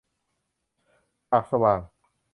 [1.29, 1.79] ปากสว่าง